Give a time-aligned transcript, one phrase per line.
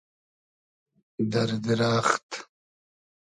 [1.31, 2.29] دئر دیرئخت